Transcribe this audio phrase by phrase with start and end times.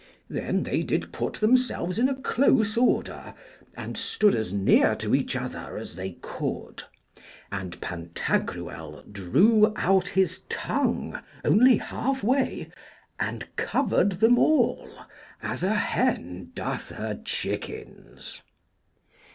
[0.31, 3.35] Then did they put themselves in a close order,
[3.77, 6.81] and stood as near to (each) other as they could,
[7.51, 12.71] and Pantagruel drew out his tongue only half way
[13.19, 14.89] and covered them all,
[15.43, 18.41] as a hen doth her chickens.